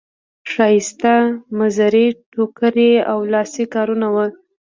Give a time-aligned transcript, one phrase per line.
[0.51, 1.15] ښایسته
[1.57, 4.25] مزري ټوکري او لاسي کارونه وو.